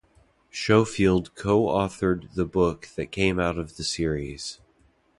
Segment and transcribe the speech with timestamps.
[0.49, 4.59] Schofield co-authored the book that came out of the series.